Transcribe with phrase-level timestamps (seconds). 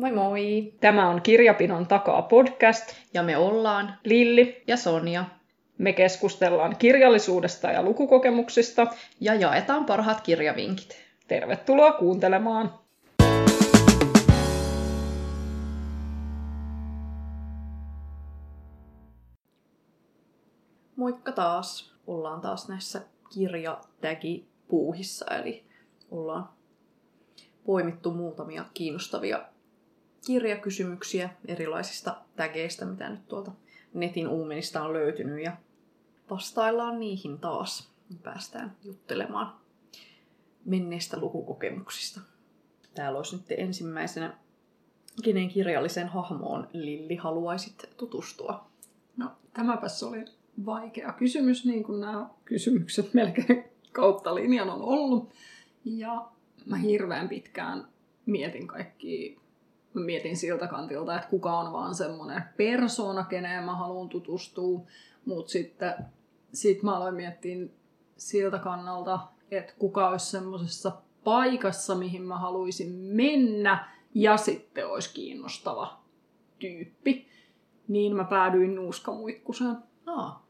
[0.00, 0.72] Moi moi!
[0.80, 2.84] Tämä on Kirjapinon takaa podcast.
[3.14, 5.24] Ja me ollaan Lilli ja Sonja.
[5.78, 8.86] Me keskustellaan kirjallisuudesta ja lukukokemuksista.
[9.20, 10.96] Ja jaetaan parhaat kirjavinkit.
[11.28, 12.74] Tervetuloa kuuntelemaan!
[20.96, 21.94] Moikka taas!
[22.06, 23.02] Ollaan taas näissä
[23.34, 25.64] kirjatägi-puuhissa, eli
[26.10, 26.48] ollaan
[27.66, 29.50] poimittu muutamia kiinnostavia
[30.26, 33.52] kirjakysymyksiä erilaisista tägeistä, mitä nyt tuolta
[33.94, 35.56] netin uumenista on löytynyt ja
[36.30, 37.90] vastaillaan niihin taas.
[38.22, 39.54] Päästään juttelemaan
[40.64, 42.20] menneistä lukukokemuksista.
[42.94, 44.36] Täällä olisi nyt ensimmäisenä,
[45.24, 48.66] kenen kirjallisen hahmoon Lilli haluaisit tutustua?
[49.16, 50.24] No, tämäpäs oli
[50.66, 55.30] vaikea kysymys, niin kuin nämä kysymykset melkein kautta linjan on ollut.
[55.84, 56.28] Ja
[56.66, 57.88] mä hirveän pitkään
[58.26, 59.38] mietin kaikki
[59.94, 64.80] mietin siltä kantilta, että kuka on vaan semmoinen persona, keneen mä haluan tutustua.
[65.24, 65.94] Mutta sitten
[66.52, 67.66] sit mä aloin miettiä
[68.16, 70.92] siltä kannalta, että kuka olisi semmoisessa
[71.24, 76.00] paikassa, mihin mä haluaisin mennä ja sitten olisi kiinnostava
[76.58, 77.28] tyyppi.
[77.88, 79.76] Niin mä päädyin nuuskamuikkuseen.
[80.06, 80.46] Aa.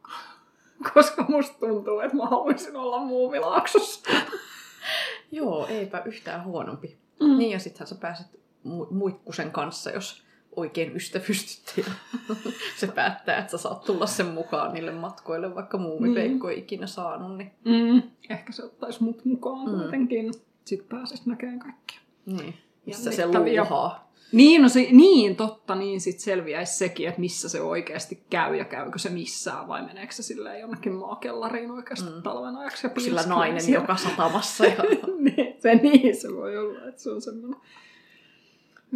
[0.94, 4.10] Koska musta tuntuu, että mä haluaisin olla muumilaaksossa.
[5.32, 6.98] Joo, eipä yhtään huonompi.
[7.20, 7.38] Mm.
[7.38, 8.43] Niin ja sittenhän sä pääset
[8.90, 10.24] muikkusen kanssa, jos
[10.56, 11.92] oikein ystävystytte ja
[12.80, 17.38] se päättää, että sä saat tulla sen mukaan niille matkoille, vaikka muumipeikko ei ikinä saanut.
[17.38, 17.52] Niin...
[17.64, 18.02] Mm.
[18.30, 19.78] Ehkä se ottaisi mut mukaan mm.
[19.78, 20.34] kuitenkin.
[20.64, 21.98] Sitten pääsis näkemään kaikkea.
[22.26, 22.54] Niin.
[22.86, 24.04] Missä se luuhaa.
[24.32, 28.64] Niin, no se, niin, totta, niin sitten selviäisi sekin, että missä se oikeasti käy ja
[28.64, 32.22] käykö se missään vai meneekö se silleen jonnekin maakellariin oikeasti mm.
[32.22, 32.86] talven ajaksi.
[32.86, 33.82] Ja Sillä nainen siellä.
[33.82, 34.64] joka satamassa.
[34.64, 34.82] Ja...
[35.36, 37.60] niin, se, niin, se voi olla, että se on semmoinen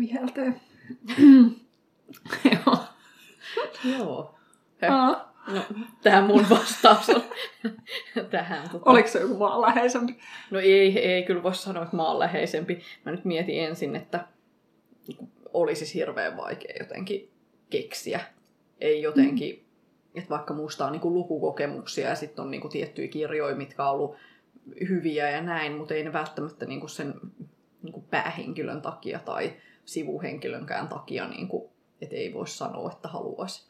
[0.01, 0.53] viheltää.
[2.53, 2.79] Joo.
[3.85, 4.35] Joo.
[5.53, 5.63] No,
[6.03, 7.23] tämä mun vastaus on
[8.31, 8.71] tähän.
[8.71, 8.91] Tota...
[8.91, 10.19] Oliko se joku maanläheisempi?
[10.51, 12.83] No ei, ei kyllä voi sanoa, että maanläheisempi.
[13.05, 14.27] Mä nyt mietin ensin, että
[15.53, 17.31] olisi siis hirveän vaikea jotenkin
[17.71, 18.21] keksiä.
[18.81, 20.19] Ei jotenkin, mm.
[20.19, 24.17] että vaikka musta on niinku lukukokemuksia ja sitten on niinku tiettyjä kirjoja, mitkä on ollut
[24.89, 27.15] hyviä ja näin, mutta ei ne välttämättä niinku sen
[27.83, 29.53] niinku päähenkilön takia tai
[29.89, 33.69] sivuhenkilönkään takia, niin kuin, että ei voi sanoa, että haluaisi.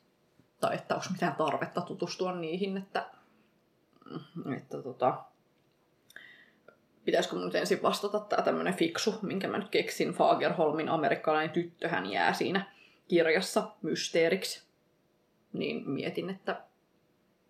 [0.61, 3.11] Tai että olisi mitään tarvetta tutustua niihin, että,
[4.57, 5.25] että tota,
[7.05, 10.13] pitäisikö nyt ensin vastata tämä tämmöinen fiksu, minkä mä nyt keksin.
[10.13, 12.73] Fagerholmin amerikkalainen tyttöhän jää siinä
[13.09, 14.69] kirjassa mysteeriksi.
[15.53, 16.63] Niin mietin, että,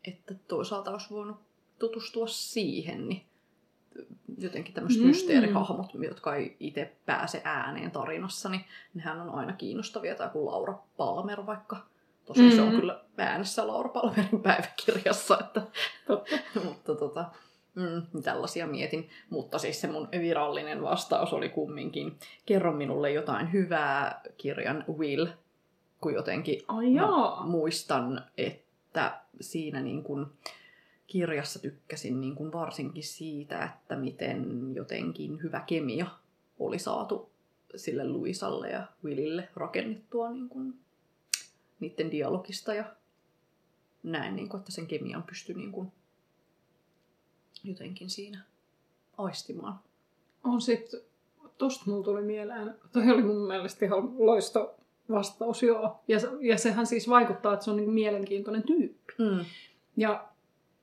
[0.08, 1.36] että toisaalta olisi voinut
[1.78, 3.26] tutustua siihen, niin
[4.38, 5.06] jotenkin tämmöiset mm.
[5.06, 10.14] mysteerihahmot, jotka ei itse pääse ääneen tarinassa, niin nehän on aina kiinnostavia.
[10.14, 11.76] Tai kuin Laura Palmer vaikka.
[12.24, 12.50] Tosin mm.
[12.50, 12.80] se on mm.
[12.80, 15.38] kyllä äänessä Laura Palmerin päiväkirjassa.
[15.40, 15.62] Että,
[16.64, 17.24] mutta tota,
[17.74, 19.08] mm, tällaisia mietin.
[19.30, 25.26] Mutta siis se mun virallinen vastaus oli kumminkin, kerro minulle jotain hyvää kirjan Will,
[26.00, 30.26] kun jotenkin oh, muistan, että siinä niin kuin,
[31.08, 36.06] kirjassa tykkäsin niin kuin varsinkin siitä, että miten jotenkin hyvä kemia
[36.58, 37.30] oli saatu
[37.76, 40.74] sille Luisalle ja Willille rakennettua niin kuin
[41.80, 42.84] niiden dialogista ja
[44.02, 45.92] näin, niin kuin, että sen kemian pystyi niin kuin
[47.64, 48.40] jotenkin siinä
[49.18, 49.80] aistimaan.
[50.44, 51.00] On sitten,
[51.58, 54.74] tosta mulla tuli mieleen, toi oli mun mielestä ihan loisto
[55.10, 56.00] vastaus, joo.
[56.08, 59.12] Ja, ja sehän siis vaikuttaa, että se on niin mielenkiintoinen tyyppi.
[59.18, 59.44] Mm.
[59.96, 60.27] Ja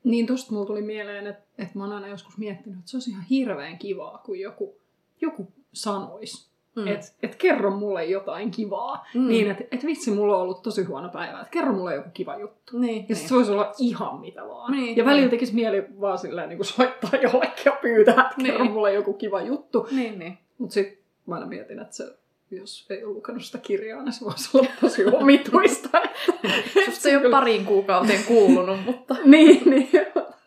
[0.06, 3.10] niin tosta mulla tuli mieleen, että, että mä oon aina joskus miettinyt, että se olisi
[3.10, 4.78] ihan hirveän kivaa, kun joku,
[5.22, 6.88] joku sanoisi, mm.
[6.88, 9.08] että et kerro mulle jotain kivaa.
[9.14, 9.28] Mm.
[9.28, 12.38] Niin, että et vitsi, mulla on ollut tosi huono päivä, että kerro mulle joku kiva
[12.38, 12.80] juttu.
[12.80, 13.28] Niin, ja niin.
[13.28, 14.72] se voisi olla ihan mitä vaan.
[14.72, 15.30] Niin, ja välillä niin.
[15.30, 18.52] tekisi mieli vaan silleen, niin kuin soittaa jollekin ja pyytää, että niin.
[18.52, 19.88] kerro mulle joku kiva juttu.
[19.92, 20.38] Niin, niin.
[20.58, 22.18] Mutta sitten mä aina mietin, että se
[22.52, 25.90] jos ei ole lukenut sitä kirjaa, niin se voisi olla tosi omituista.
[26.86, 29.16] Susta ei ole pariin kuukauteen kuulunut, mutta...
[29.26, 29.90] niin, niin.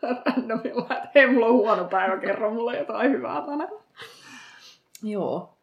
[0.03, 3.71] Randomilla, että hei, mulla on huono päivä, kerro mulle jotain hyvää tänään.
[5.03, 5.55] Joo.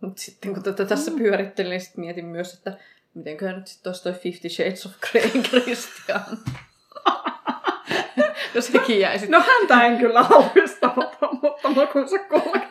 [0.00, 1.18] Mutta sitten kun tätä tässä mm.
[1.18, 2.78] pyörittelin, niin sitten mietin myös, että
[3.14, 6.38] mitenköhän nyt sitten olisi toi Fifty Shades of Grey Christian.
[8.54, 9.40] No sekin jäi sitten.
[9.40, 12.68] No häntä en kyllä haluaisi tavata, mutta makunsa kollega.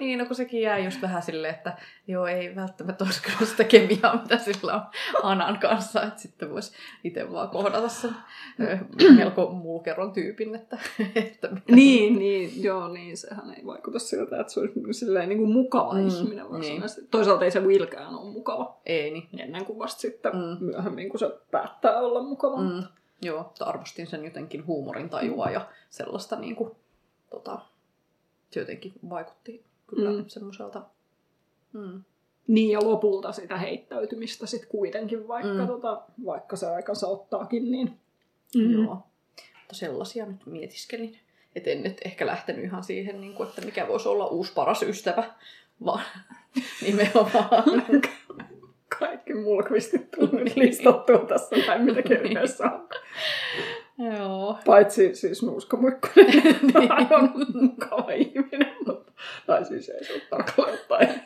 [0.00, 1.76] Niin, no kun sekin jäi just vähän silleen, että
[2.06, 4.82] joo, ei välttämättä olisi kyllä sitä kemiaa, mitä sillä on
[5.22, 6.72] Anan kanssa, että sitten voisi
[7.04, 8.10] itse vaan kohdata sen
[9.16, 10.78] melko mulkeron tyypin, että,
[11.14, 15.38] että mitä- Niin, niin, joo, niin, sehän ei vaikuta siltä, että se olisi silleen niin
[15.38, 16.60] kuin mukava Mm, ihminen niin.
[16.60, 16.82] niin.
[17.10, 19.40] Toisaalta ei se Willkään ole mukava ei niin.
[19.40, 20.64] ennen kuin vasta sitten mm.
[20.66, 22.56] myöhemmin, kun se päättää olla mukava.
[22.60, 22.82] Mm.
[23.22, 26.70] Joo, mutta arvostin sen jotenkin huumorin tajua ja sellaista niin kuin,
[27.30, 27.60] tota,
[28.50, 30.16] se jotenkin vaikutti kyllä mm.
[30.16, 30.24] Mm.
[30.28, 30.82] semmoiselta.
[31.72, 32.04] Mm.
[32.46, 35.66] Niin, ja lopulta sitä heittäytymistä sitten kuitenkin, vaikka, mm.
[35.66, 38.00] tota, vaikka se aikansa ottaakin, niin...
[38.54, 38.72] Mm.
[38.72, 38.94] Joo.
[39.54, 41.18] Mutta sellaisia nyt mietiskelin.
[41.54, 44.82] Et en nyt ehkä lähtenyt ihan siihen, niin kuin, että mikä voisi olla uusi paras
[44.82, 45.34] ystävä,
[45.84, 46.04] vaan
[46.86, 47.64] nimenomaan.
[48.98, 50.52] Kaikki mulkvistit Niin.
[50.56, 52.88] listattua tässä näin, mitä kirjassa on.
[54.18, 54.58] Joo.
[54.66, 56.26] Paitsi siis Nuuska Muikkonen,
[56.62, 56.92] Niin.
[57.18, 59.12] on mukava ihminen, mutta...
[59.46, 61.20] Tai siis ei se ole ottaen.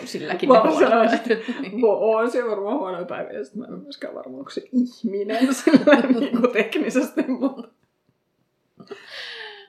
[0.00, 1.26] On silläkin päivät.
[1.60, 1.84] Niin.
[1.84, 6.00] On se varmaan huonoja päiviä, sitten mä en ole myöskään varma, onko se ihminen sillä
[6.00, 7.68] niin kuin teknisesti, mutta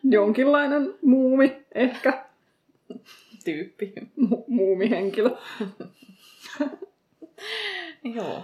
[0.03, 2.25] jonkinlainen muumi ehkä,
[3.45, 3.93] Tyyppi.
[4.21, 5.29] mu- muumihenkilö.
[8.15, 8.43] Joo.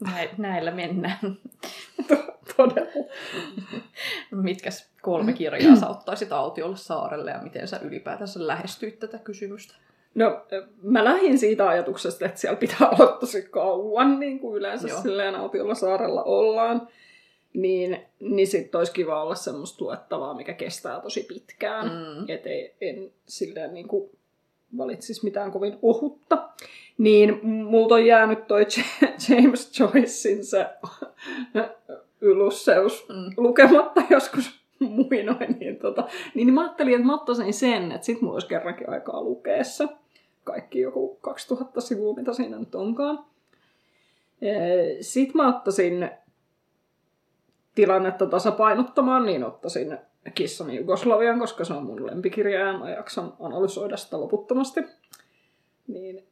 [0.00, 1.18] Näin, näillä mennään.
[2.56, 3.08] Todella.
[4.30, 9.74] Mitkäs kolme kirjaa sä ottaisit autiolle saarelle ja miten sä ylipäätänsä lähestyit tätä kysymystä?
[10.14, 10.46] No,
[10.82, 14.96] mä lähdin siitä ajatuksesta, että siellä pitää olla tosi kauan, niin kuin yleensä Joo.
[14.96, 15.02] Joo.
[15.02, 16.88] silleen autiolla saarella ollaan.
[17.54, 21.86] Niin, niin sitten olisi kiva olla semmoista luettavaa, mikä kestää tosi pitkään.
[21.86, 22.24] Mm.
[22.28, 24.10] Et ei, en silleen niin kuin
[24.76, 26.48] valitsisi mitään kovin ohutta.
[26.98, 28.66] Niin multa on jäänyt toi
[29.28, 30.66] James Joycein se
[32.20, 33.30] Ylysseus Mm.
[33.36, 38.34] lukematta joskus muinoin, niin, tota, niin mä ajattelin, että mä ottaisin sen, että sit mulla
[38.34, 39.88] olisi kerrankin aikaa lukea se.
[40.44, 43.24] Kaikki joku 2000 sivua, mitä siinä nyt onkaan.
[45.00, 46.10] Sitten mä ottaisin
[47.74, 49.98] tilannetta tasapainottamaan, niin ottaisin
[50.34, 54.80] Kissani Jugoslavian, koska se on mun lempikirja ja mä jaksan analysoida sitä loputtomasti.
[55.86, 56.26] Niin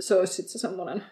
[0.00, 1.04] se olisi sitten se semmoinen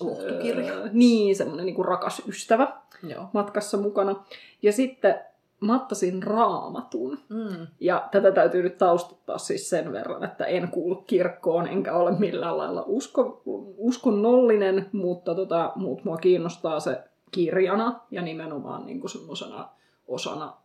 [0.00, 0.74] Lohtukirja.
[0.74, 2.72] Öö, niin, semmoinen niin rakas ystävä
[3.02, 3.26] Joo.
[3.32, 4.24] matkassa mukana.
[4.62, 5.20] Ja sitten
[5.60, 7.18] mä ottaisin raamatun.
[7.28, 7.66] Mm.
[7.80, 12.58] Ja tätä täytyy nyt taustuttaa siis sen verran, että en kuulu kirkkoon, enkä ole millään
[12.58, 13.42] lailla usko,
[13.76, 16.98] uskonnollinen, mutta tota, mut mua kiinnostaa se
[17.34, 19.68] kirjana ja nimenomaan niin semmoisena
[20.08, 20.56] osana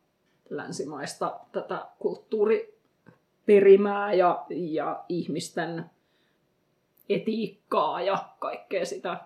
[0.49, 5.85] länsimaista tätä kulttuuriperimää ja, ja ihmisten
[7.09, 9.19] etiikkaa ja kaikkea sitä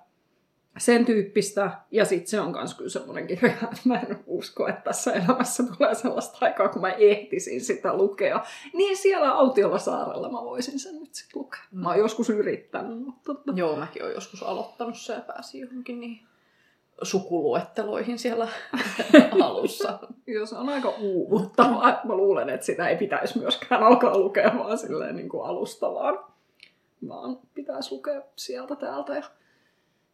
[0.77, 1.71] sen tyyppistä.
[1.91, 5.63] Ja sitten se on myös kyllä semmoinen kirja, että mä en usko, että tässä elämässä
[5.63, 8.45] tulee sellaista aikaa, kun mä ehtisin sitä lukea.
[8.73, 11.61] Niin siellä Autiolla saarella mä voisin sen nyt sitten lukea.
[11.71, 15.99] Mä oon joskus yrittänyt, mutta tota, Joo, mäkin olen joskus aloittanut se ja pääsin johonkin
[15.99, 16.19] niin
[17.01, 18.47] sukuluetteloihin siellä
[19.43, 19.99] alussa.
[20.27, 21.99] joo, se on aika uuvuttavaa.
[22.03, 26.19] Mä luulen, että sitä ei pitäisi myöskään alkaa lukea vaan silleen niin kuin alusta, vaan,
[27.07, 29.23] vaan pitäisi lukea sieltä täältä ja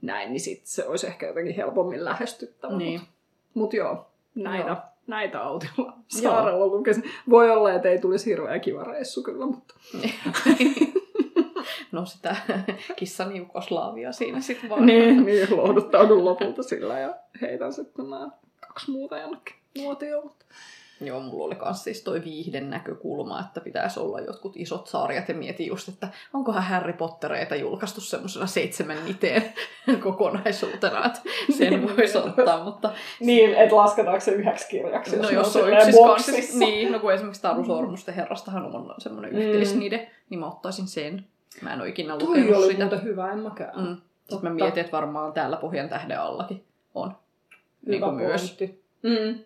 [0.01, 2.77] näin, niin sit se olisi ehkä jotenkin helpommin lähestyttävä.
[2.77, 2.99] Niin.
[2.99, 3.09] Mutta
[3.53, 4.77] mut joo, näitä, Joo.
[5.07, 7.03] näitä autiolla saarella lukisin.
[7.29, 9.73] Voi olla, että ei tulisi hirveä kiva reissu kyllä, mutta
[11.91, 12.35] No sitä
[12.95, 14.85] kissani Jugoslaavia siinä sitten vaan.
[14.85, 18.29] niin, niin lohduttaudun lopulta sillä ja heitän sitten nämä
[18.67, 20.31] kaksi muuta jonnekin nuotioon.
[21.01, 25.35] Joo, mulla oli myös siis toi viihden näkökulma, että pitäisi olla jotkut isot sarjat ja
[25.35, 29.43] mietin just, että onkohan Harry Pottereita julkaistu semmoisena seitsemän niteen
[30.03, 31.19] kokonaisuutena, että
[31.57, 36.05] sen voisi ottaa, mutta Niin, että lasketaanko se yhdeksi kirjaksi, no jos on boksissa.
[36.05, 39.39] kansissa, niin, no kun esimerkiksi Taru Sormusten herrastahan on semmoinen Mm.
[39.39, 41.25] yhteisnide, niin mä ottaisin sen.
[41.61, 42.97] Mä en ole ikinä Toi lukenut oli sitä.
[42.97, 43.79] hyvä, en mäkään.
[43.87, 43.97] Mm.
[44.19, 46.65] Sitten mä mietin, että varmaan täällä Pohjan tähden allakin
[46.95, 47.15] on.
[47.85, 48.41] Niin kuin myös.
[48.41, 48.83] pointti.
[49.03, 49.39] Mm.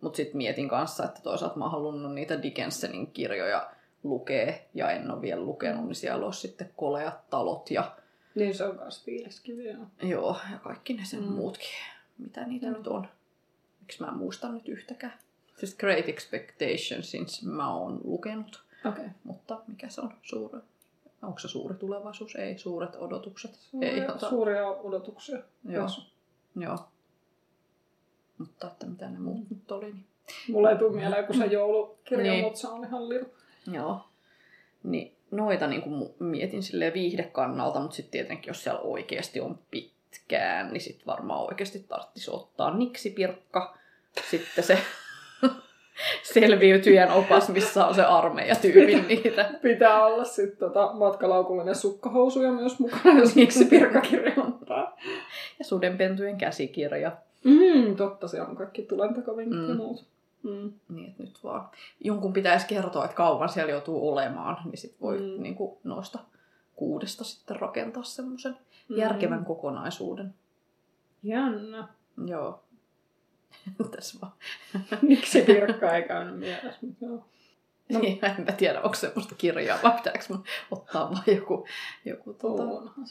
[0.00, 3.70] Mutta sitten mietin kanssa, että toisaalta mä oon halunnut niitä Dickensenin kirjoja
[4.02, 7.96] lukea ja en ole vielä lukenut, niin siellä olisi sitten koleat talot ja,
[8.34, 9.76] Niin se on myös fiiliskiviä.
[10.02, 11.26] joo, ja kaikki ne sen Mm.
[11.26, 11.32] mm.
[11.32, 11.68] muutkin,
[12.18, 12.76] mitä niitä Joo.
[12.76, 13.08] nyt on.
[13.80, 15.14] Miksi mä en muista nyt yhtäkään.
[15.56, 18.90] Siis Great Expectations mä oon lukenut, Okei.
[19.04, 19.08] Okay.
[19.24, 20.60] mutta mikä se on suuri?
[21.22, 22.36] Onko se suuri tulevaisuus?
[22.36, 23.50] Ei, suuret odotukset.
[23.50, 23.60] Ei,
[23.90, 24.28] Suuria, ota.
[24.30, 25.38] suuria odotuksia.
[25.64, 26.12] Joo, Jos-
[26.56, 26.78] joo.
[28.38, 30.06] Mutta että mitä ne muut nyt oli, niin
[30.48, 32.32] Mulla ei tule mieleen, kun se joulukirja, Niin.
[32.32, 32.44] niin.
[32.44, 33.26] mutta se on ihan liru.
[33.72, 34.00] Joo.
[34.82, 40.72] Niin noita niin kuin mietin silleen viihdekannalta, mutta sitten tietenkin jos siellä oikeasti on pitkään,
[40.72, 43.78] niin sitten varmaan oikeasti tarvitsisi ottaa niksipirkka.
[44.30, 44.78] Sitten se
[46.22, 49.50] selviytyjän opas, missä on se armeijatyypin niitä.
[49.62, 54.96] Pitää olla sitten tota matkalaukullinen sukkahousuja myös mukana, jos miksi pirkkakirjoittaa.
[55.58, 57.12] Ja sudenpentujen käsikirja.
[57.44, 59.68] Mm, totta, se on kaikki tulentakovinkit mm.
[59.68, 60.04] ja muut.
[60.42, 60.72] Mm.
[60.88, 61.68] Niin, että nyt vaan
[62.00, 65.42] jonkun pitäisi kertoa, että kauan siellä joutuu olemaan, niin sitten voi mm.
[65.42, 66.18] niin kuin, noista
[66.76, 68.56] kuudesta sitten rakentaa semmoisen
[68.88, 68.96] mm.
[68.96, 70.34] järkevän kokonaisuuden.
[71.22, 71.88] Jännä.
[72.26, 72.60] Joo.
[73.96, 74.32] Tässä vaan.
[75.02, 77.24] Miksi pirkka ei käynyt mielessä, joo.
[77.92, 77.98] No.
[78.00, 81.66] Niin, en mä tiedä, onko semmoista kirjaa, vai pitääkö mun ottaa vaan joku...
[82.04, 82.62] joku tuota...
[82.62, 83.06] Onhan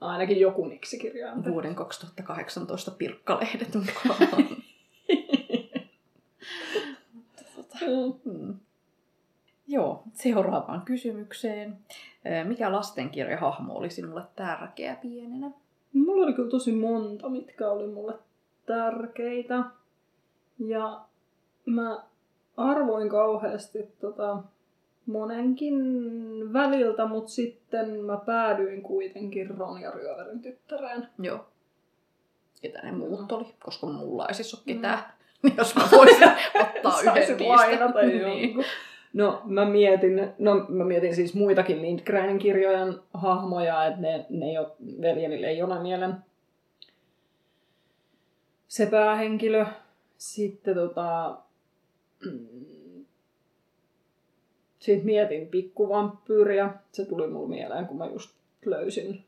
[0.00, 1.32] Ainakin joku niksi-kirja.
[1.48, 4.46] Vuoden 2018 pirkkalehdet mukaan.
[7.56, 7.78] tota,
[8.24, 8.54] mm.
[9.68, 11.78] Joo, seuraavaan kysymykseen.
[12.44, 15.50] Mikä lastenkirjahahmo oli sinulle tärkeä pienenä?
[15.92, 18.14] Mulla oli kyllä tosi monta, mitkä oli mulle
[18.66, 19.64] tärkeitä.
[20.58, 21.00] Ja
[21.66, 22.02] mä
[22.56, 24.42] arvoin kauheasti tota
[25.06, 25.74] monenkin
[26.52, 31.08] väliltä, mutta sitten mä päädyin kuitenkin Ronja Ryöverin tyttäreen.
[31.18, 31.46] Joo.
[32.62, 34.98] Ketä ne muut oli, koska mulla ei siis ole ketään.
[35.42, 35.52] Mm.
[35.58, 38.26] Jos mä voisin ottaa yhden niistä.
[38.28, 38.64] niin.
[39.12, 44.58] No mä mietin, no mä mietin siis muitakin Lindgrenin kirjojen hahmoja, että ne, ne ei
[44.58, 46.14] ole veljeni Leijona mielen
[48.72, 49.66] se päähenkilö.
[50.16, 51.38] Sitten tota,
[54.78, 56.70] sitten mietin pikkuvampyyriä.
[56.92, 58.30] Se tuli mulle mieleen, kun mä just
[58.64, 59.24] löysin.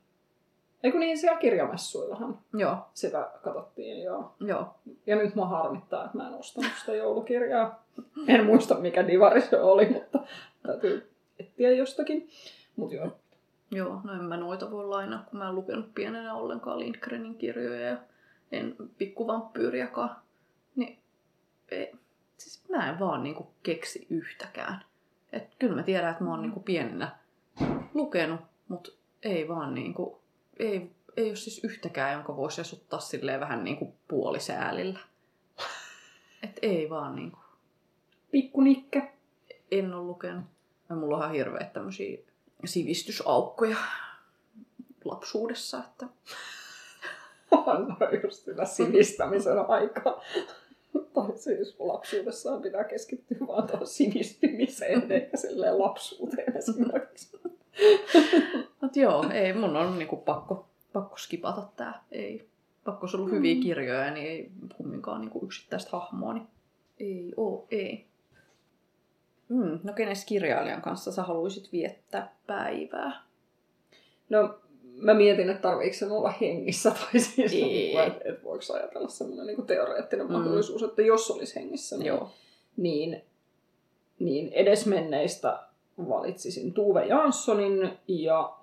[0.83, 2.77] Eikö niin, siellä kirjamessuillahan joo.
[2.95, 4.35] sitä katsottiin, joo.
[4.41, 4.75] joo.
[5.07, 7.85] Ja nyt mä harmittaa, että mä en ostanut sitä joulukirjaa.
[8.29, 10.19] En muista, mikä divari se oli, mutta
[10.67, 12.29] täytyy etsiä jostakin.
[12.77, 13.17] Mut joo.
[13.71, 17.81] Joo, no en mä noita voi lainaa, kun mä en lukenut pienenä ollenkaan Lindgrenin kirjoja
[17.81, 17.97] ja
[18.57, 20.17] en pikkuvampyyriakaan.
[20.77, 20.99] Niin
[21.71, 21.93] ei,
[22.39, 24.85] siis mä en vaan niinku keksi yhtäkään.
[25.33, 27.17] Et kyllä mä tiedän, että mä oon niinku pienenä
[27.95, 28.91] lukenut, mutta
[29.23, 30.23] ei vaan niinku,
[30.59, 34.99] ei, ei ole siis yhtäkään, jonka voisi asuttaa silleen vähän niinku puolisäälillä.
[36.43, 37.39] Et ei vaan niinku.
[38.31, 39.13] Pikkunikkä.
[39.71, 40.45] En ole lukenut.
[40.89, 42.19] Ja mulla on ihan hirveät tämmöisiä
[42.65, 43.77] sivistysaukkoja
[45.05, 46.07] lapsuudessa, että
[47.67, 50.21] on just sitä sivistämisen aika.
[51.15, 57.41] Tai siis lapsuudessaan pitää keskittyä vaan tuohon sivistymiseen, eikä silleen lapsuuteen esimerkiksi.
[58.81, 62.05] Mut joo, ei, mun on niinku pakko, pakko skipata tää.
[62.13, 62.49] Ei,
[62.85, 63.35] pakko olla mm.
[63.35, 66.47] hyviä kirjoja, niin ei kumminkaan niinku yksittäistä hahmoa, niin
[67.01, 68.07] ei oo, ei.
[69.49, 73.23] Mm, no kenes kirjailijan kanssa sä haluaisit viettää päivää?
[74.29, 74.59] No
[74.97, 79.47] mä mietin, että tarviiko sen olla hengissä tai siis, niin että et voiko ajatella semmoinen
[79.47, 80.33] niin teoreettinen mm.
[80.33, 82.31] mahdollisuus, että jos olisi hengissä, niin, Joo.
[82.77, 83.23] niin,
[84.19, 85.59] niin edesmenneistä
[85.99, 88.57] valitsisin Tuve Janssonin ja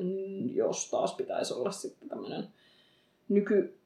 [0.53, 2.47] jos taas pitäisi olla sitten tämmöinen
[3.29, 3.77] nyky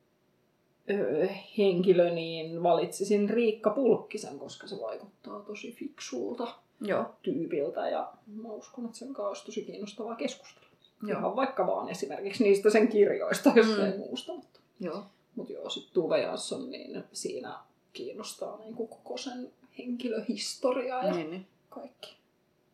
[1.57, 6.47] henkilö, niin valitsisin Riikka Pulkkisen, koska se vaikuttaa tosi fiksulta
[6.81, 7.05] Joo.
[7.21, 10.64] tyypiltä ja mä uskon, että sen kanssa olisi tosi kiinnostavaa keskustella.
[11.03, 11.19] Joo.
[11.19, 13.85] Ihan vaikka vaan esimerkiksi niistä sen kirjoista, jos mm.
[13.85, 14.33] ei muusta.
[14.33, 15.03] Mutta joo.
[15.35, 17.59] Mut joo, sitten Tuve Jansson, niin siinä
[17.93, 21.47] kiinnostaa niin kuin koko sen henkilöhistoriaa ja niin, niin.
[21.69, 22.15] kaikki.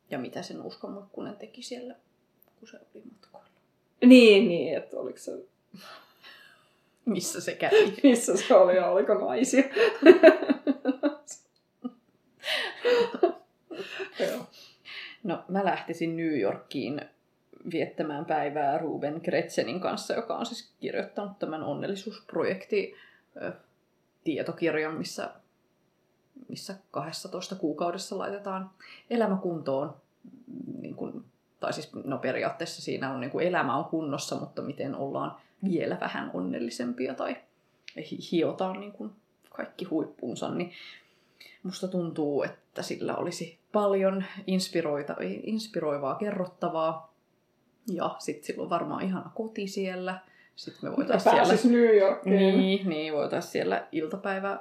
[0.09, 1.95] Ja mitä sen uskonmakkunen teki siellä,
[2.59, 3.49] kun se oli matkoilla.
[4.05, 5.31] Niin, niin, että oliko se...
[7.05, 7.97] Missä se kävi.
[8.03, 9.63] Missä se oli ja oliko naisia.
[15.23, 17.01] no, mä lähtisin New Yorkiin
[17.71, 22.95] viettämään päivää Ruben Gretzenin kanssa, joka on siis kirjoittanut tämän onnellisuusprojekti
[24.23, 25.29] tietokirjan, missä,
[26.47, 28.69] missä 12 kuukaudessa laitetaan
[29.09, 29.95] elämä kuntoon.
[30.81, 31.25] Niin kuin,
[31.59, 35.97] tai siis no periaatteessa siinä on niin kuin elämä on kunnossa, mutta miten ollaan vielä
[35.99, 37.37] vähän onnellisempia tai
[38.31, 39.11] hiotaan niin kuin
[39.49, 40.71] kaikki huippunsa, niin
[41.63, 44.23] musta tuntuu, että sillä olisi paljon
[45.43, 47.10] inspiroivaa kerrottavaa
[47.87, 50.19] ja sitten sillä on varmaan ihana koti siellä.
[50.55, 51.77] Sitten me voitaisiin siellä...
[51.77, 52.35] New Yorkiin.
[52.35, 54.59] Niin, niin voitaisiin siellä iltapäivä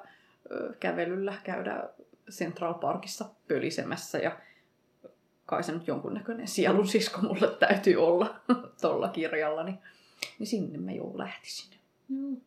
[0.80, 1.88] kävelyllä käydä
[2.30, 4.38] Central Parkissa pölisemässä ja
[5.46, 8.40] kai se nyt jonkunnäköinen sielun sisko mulle täytyy olla
[8.80, 9.78] tuolla kirjalla, niin,
[10.38, 11.78] niin sinne mä jo lähtisin.
[12.08, 12.40] Mm.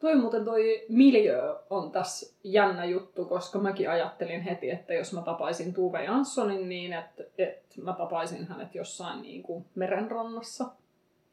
[0.00, 5.22] Toi muuten toi miljö on tässä jännä juttu, koska mäkin ajattelin heti, että jos mä
[5.22, 10.64] tapaisin Tuve Janssonin niin, että, että mä tapaisin hänet jossain niin kuin merenrannassa.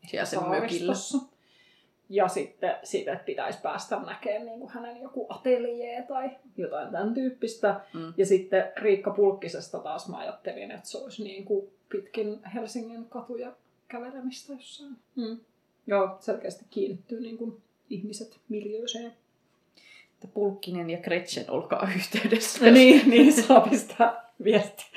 [0.08, 0.94] Siellä sen mökillä.
[2.10, 7.14] Ja sitten sit, että pitäisi päästä näkemään niin kuin hänen joku ateljee tai jotain tämän
[7.14, 7.82] tyyppistä.
[7.94, 8.14] Mm.
[8.18, 13.54] Ja sitten Riikka Pulkkisesta taas mä ajattelin, että se olisi niin kuin pitkin Helsingin katuja
[13.88, 14.98] kävelemistä jossain.
[15.16, 15.38] Mm.
[15.88, 19.14] Joo, selkeästi kiinnittyy niin kuin ihmiset miljööseen.
[20.14, 22.66] Että Pulkkinen ja Gretchen, olkaa yhteydessä.
[22.66, 24.86] Ja niin, niin saa pistää viesti.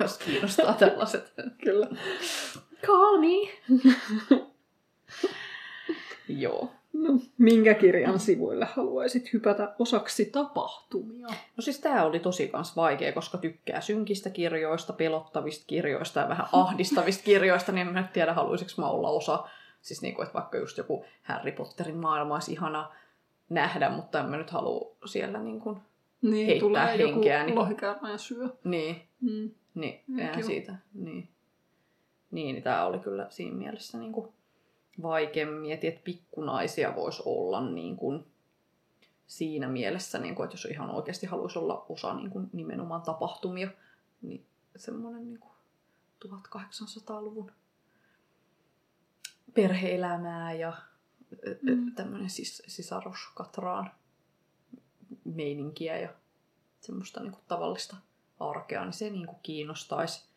[0.00, 1.32] Jos kiinnostaa tällaiset.
[1.64, 1.88] Kyllä.
[2.82, 3.52] Call me!
[6.28, 6.70] Joo.
[6.92, 11.26] No, minkä kirjan sivuille haluaisit hypätä osaksi tapahtumia?
[11.26, 16.46] No siis tää oli tosi kans vaikea, koska tykkää synkistä kirjoista, pelottavista kirjoista ja vähän
[16.52, 19.48] ahdistavista kirjoista, niin en mä tiedä, haluaisinko mä olla osa.
[19.80, 22.92] Siis niinku, että vaikka just joku Harry Potterin maailma olisi ihana
[23.48, 25.80] nähdä, mutta en mä nyt halua siellä niin kuin,
[26.22, 28.48] Niin, Heittää tulee henkeä, joku niin- lohikäärme ja syö.
[28.64, 29.50] niin, Mm.
[29.74, 31.28] niin, Mm, eihän siitä, niin.
[32.30, 34.28] Niin, niin tää oli kyllä siinä mielessä niin kuin
[35.02, 38.24] vaikea miettiä, että pikkunaisia voisi olla niin kuin
[39.26, 43.68] siinä mielessä, niin kuin, että jos ihan oikeasti haluaisi olla osa niin kuin nimenomaan tapahtumia,
[44.22, 45.52] niin semmoinen niin kuin
[46.28, 47.52] 1800-luvun
[49.54, 50.72] perheelämää ja
[51.62, 51.70] Mm.
[51.74, 51.94] mm.
[51.94, 53.90] tämmöinen sis- sisaruskatraan
[55.24, 56.08] meininkiä ja
[56.80, 57.96] semmoista niin kuin tavallista
[58.40, 60.28] arkea, niin se niin kuin kiinnostaisi.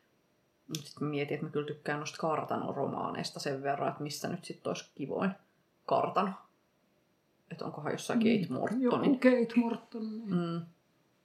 [0.84, 4.92] Sitten mietin, että mä kyllä tykkään noista kartanoromaaneista sen verran, että missä nyt sitten olisi
[4.96, 5.32] kivoin
[5.86, 6.32] kartano.
[7.52, 9.20] Että onkohan jossain Kate Joku Mortonin.
[9.20, 10.18] Kate Morton.
[10.18, 10.30] Niin.
[10.36, 10.62] Mm.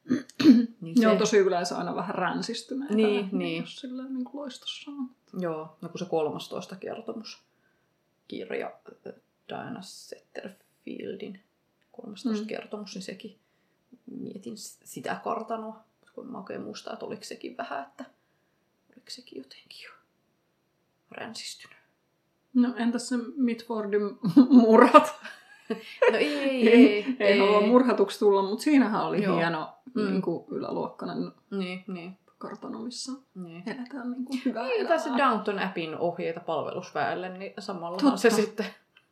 [0.81, 2.95] niin Ne on se- tosi yleensä aina vähän ränsistyneitä.
[2.95, 3.43] Niin, niin.
[3.55, 5.11] ei ole Silleen niin kuin loistossa on.
[5.41, 7.46] Joo, no kun se 13 kertomus
[8.29, 8.73] kirja
[9.49, 11.41] Diana Setterfieldin
[11.93, 12.47] 13 Mm.
[12.47, 13.39] kertomus, niin sekin
[14.21, 14.55] mietin
[14.85, 18.05] sitä kartanoa, kun mä oikein muistan, että oliko sekin vähän, että
[18.89, 19.91] oliko sekin jotenkin jo
[21.11, 21.77] ränsistynyt.
[22.55, 24.03] No entäs se Mitfordin
[24.51, 25.15] murhat?
[26.13, 27.17] No ei, ei, ei, ei.
[27.19, 29.37] ei halua murhatuksi tulla, mutta siinähän oli Joo.
[29.37, 30.11] hieno Mm.
[30.11, 33.63] niin kuin yläluokkainen Niin, niin, kartano, missä niin.
[33.67, 35.19] eletään niin kuin hyvää Niin, elämää.
[35.31, 38.17] Downton Appin ohjeita palvelusväelle, niin samalla Totta.
[38.17, 38.67] se sitten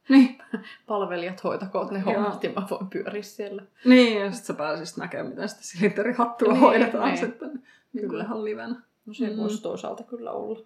[0.08, 0.38] Niin,
[0.86, 3.62] palvelijat hoitakoot ne hommat ja mä voin pyöriä siellä.
[3.84, 7.18] niin, ja sitten sä pääsisit näkemään, miten sitä silinterihattua Niin, hoidetaan niin.
[7.18, 8.24] sitten niin kuin Kyllä.
[8.24, 8.74] ihan livenä.
[9.06, 9.36] No se Mm.
[9.36, 10.60] voisi toisaalta kyllä olla.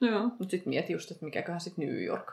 [0.00, 0.22] Joo.
[0.24, 2.32] Mutta sitten mietin just, että mikäköhän sitten New York,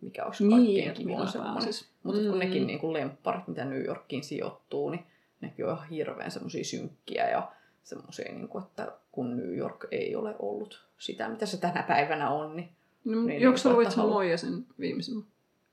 [0.00, 1.68] mikä olisi Niin, kaikkein millä semmoinen.
[2.02, 2.38] Mutta kun Mm.
[2.38, 5.04] nekin niinku lempparit, mitä New Yorkiin sijoittuu, niin
[5.40, 7.52] nekin on ihan hirveän semmoisia synkkiä ja
[7.84, 12.56] semmoisia, niinku, että kun New York ei ole ollut sitä, mitä se tänä päivänä on,
[12.56, 12.68] niin
[13.04, 15.24] No, Niin, niin, Joko sä niin, luit että sen viimeisen?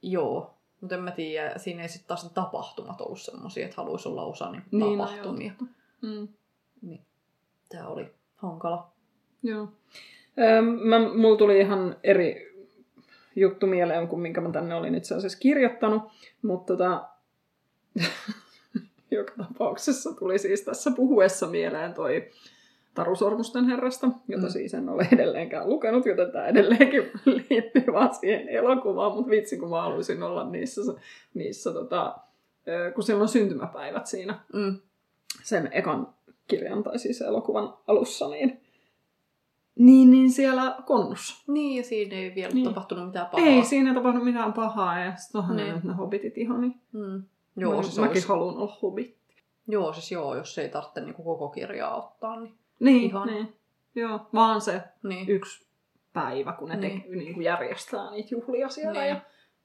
[0.02, 0.54] joo.
[0.82, 4.24] Mutta en mä tiedä, siinä ei sitten taas ne tapahtumat ollut semmoisia, että haluaisi olla
[4.24, 5.52] osa niinku Niin, no tapahtumia.
[6.02, 6.28] Mm.
[6.82, 7.02] Niin,
[7.70, 8.92] Tämä oli hankala.
[9.44, 9.68] Joo.
[10.40, 12.50] Öö, mä, mulla tuli ihan eri
[13.36, 16.04] juttu mieleen kuin minkä mä tänne olin itse asiassa kirjoittanut,
[16.42, 17.10] mutta tota,
[19.20, 22.30] joka tapauksessa tuli siis tässä puhuessa mieleen toi
[22.96, 24.52] Taru Sormusten herrasta, jota Mm.
[24.52, 29.70] siis en ole edelleenkään lukenut, joten tämä edelleenkin liittyy vaan siihen elokuvaan, mutta vitsi kun
[29.70, 30.82] mä haluaisin olla niissä,
[31.34, 32.18] niissä tota,
[32.96, 34.78] kun siellä on syntymäpäivät siinä Mm.
[35.44, 36.08] sen ekan
[36.48, 38.62] kirjan tai siis elokuvan alussa, niin,
[39.76, 41.44] niin, niin siellä konnussa.
[41.48, 42.66] Niin, ja siinä ei vielä Niin.
[42.66, 43.48] tapahtunut mitään pahaa.
[43.48, 45.76] Ei siinä tapahdu mitään pahaa, ja sitten onhan ne Niin.
[45.76, 46.76] nyt ne hobbitit ihan niin.
[46.94, 47.24] Mm.
[47.56, 49.18] Joo, Mä- siis Mäkin olisi, haluan olla hobbit.
[49.68, 53.28] joo, siis joo, jos ei tarvitse niinku koko kirjaa ottaa, niin, Niin, Ihan.
[53.28, 53.54] niin.
[53.96, 55.30] Joo, vaan se niin.
[55.30, 55.66] yksi
[56.14, 57.02] päivä, kun ne Niin.
[57.02, 59.00] te, niin kuin järjestää niitä juhlia siellä.
[59.02, 59.10] Niin.
[59.10, 59.22] Ja,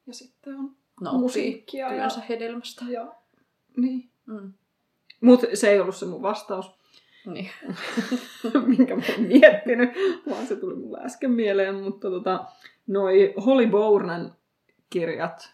[0.06, 1.86] ja sitten on nauttii musiikkia.
[1.88, 2.84] Ja, työnsä hedelmästä.
[2.88, 3.12] ja,
[3.76, 4.10] niin.
[4.26, 4.52] Mm.
[5.20, 6.70] Mutta se ei ollut se mun vastaus,
[7.26, 7.50] Niin.
[8.76, 9.90] minkä mä miettinyt,
[10.30, 11.74] vaan se tuli mulle äsken mieleen.
[11.74, 12.44] Mutta tota,
[12.86, 14.30] noi Holly Bournen
[14.90, 15.52] kirjat,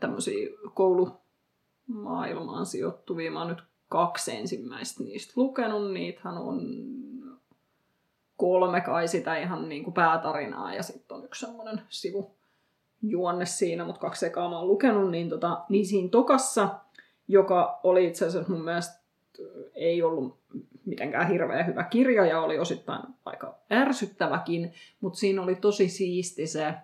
[0.00, 0.48] tämmöisiä
[1.86, 5.92] koulumaailmaan sijoittuvia, mä oon nyt kaksi ensimmäistä niistä lukenut.
[5.92, 6.60] Niitähän on
[8.36, 12.30] kolme kai sitä ihan niin kuin päätarinaa ja sitten on yksi semmoinen sivu
[13.02, 16.68] juonne siinä, mutta kaksi ekaa mä oon lukenut, niin, tota, niin siinä tokassa,
[17.28, 19.00] joka oli itse asiassa mun mielestä
[19.38, 20.38] ö, ei ollut
[20.84, 26.74] mitenkään hirveän hyvä kirja ja oli osittain aika ärsyttäväkin, mutta siinä oli tosi siisti se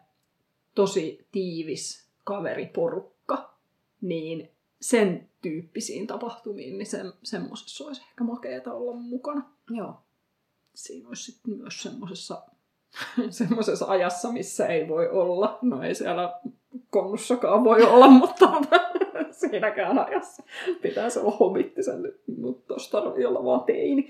[0.74, 3.54] tosi tiivis kaveriporukka,
[4.00, 9.50] niin sen tyyppisiin tapahtumiin, niin se, semmoisessa olisi ehkä makeeta olla mukana.
[9.70, 9.94] Joo.
[10.74, 12.42] Siinä olisi sitten myös semmoisessa
[13.30, 15.58] semmoisessa ajassa, missä ei voi olla.
[15.62, 16.40] No ei siellä
[16.90, 18.52] konnussakaan voi olla, mutta
[19.40, 20.42] siinäkään ajassa
[20.82, 24.08] pitäisi olla hobittisen, mutta tuossa tarvii olla vaan teini.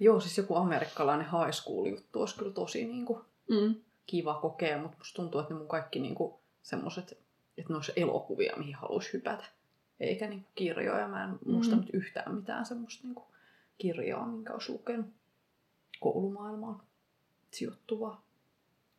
[0.00, 3.74] Joo, siis joku amerikkalainen high school juttu olisi kyllä tosi niin kuin, Mm.
[4.06, 7.10] kiva kokea, mutta musta tuntuu, että ne mun kaikki niin kuin, semmoset,
[7.58, 9.44] että ne olisi elokuvia, mihin haluaisi hypätä.
[10.00, 11.08] Eikä niinku kirjoja.
[11.08, 13.24] Mä en muista nyt yhtään mitään semmoista niinku
[13.78, 15.06] kirjaa, minkä olisi lukenut
[16.00, 16.82] koulumaailmaan
[17.50, 18.24] sijoittuvaa.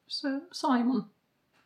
[0.07, 1.05] Se Simon.